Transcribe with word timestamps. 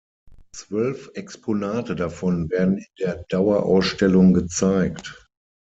Zwölf 0.51 1.11
Exponate 1.13 1.95
davon 1.95 2.49
werden 2.49 2.79
in 2.79 2.87
der 2.97 3.23
Dauerausstellung 3.29 4.33
gezeigt. 4.33 5.29